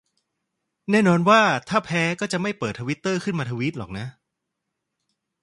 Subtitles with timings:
[0.91, 4.07] แน่นอนว่าถ้าแพ้ก็จะไม่เปิดทวิตเตอร์ขึ้นมาทวีตหรอกนะ